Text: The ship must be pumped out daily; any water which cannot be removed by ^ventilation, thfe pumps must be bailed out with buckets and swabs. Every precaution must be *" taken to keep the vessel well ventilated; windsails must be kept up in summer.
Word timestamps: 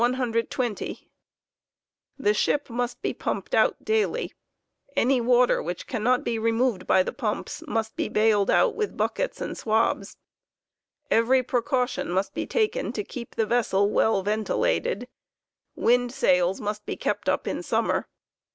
The 0.01 0.97
ship 2.33 2.71
must 2.71 3.03
be 3.03 3.13
pumped 3.13 3.53
out 3.53 3.85
daily; 3.85 4.33
any 4.95 5.21
water 5.21 5.61
which 5.61 5.85
cannot 5.85 6.23
be 6.23 6.39
removed 6.39 6.87
by 6.87 7.03
^ventilation, 7.03 7.05
thfe 7.13 7.17
pumps 7.17 7.63
must 7.67 7.95
be 7.95 8.09
bailed 8.09 8.49
out 8.49 8.73
with 8.73 8.97
buckets 8.97 9.39
and 9.41 9.55
swabs. 9.55 10.17
Every 11.11 11.43
precaution 11.43 12.09
must 12.09 12.33
be 12.33 12.47
*" 12.47 12.47
taken 12.47 12.91
to 12.93 13.03
keep 13.03 13.35
the 13.35 13.45
vessel 13.45 13.91
well 13.91 14.23
ventilated; 14.23 15.07
windsails 15.75 16.59
must 16.59 16.83
be 16.87 16.95
kept 16.97 17.29
up 17.29 17.47
in 17.47 17.61
summer. 17.61 18.07